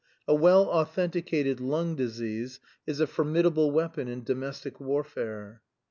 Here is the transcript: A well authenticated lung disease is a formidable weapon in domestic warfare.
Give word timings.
A 0.27 0.33
well 0.33 0.63
authenticated 0.67 1.59
lung 1.59 1.95
disease 1.95 2.59
is 2.87 2.99
a 2.99 3.05
formidable 3.05 3.69
weapon 3.69 4.07
in 4.07 4.23
domestic 4.23 4.79
warfare. 4.79 5.61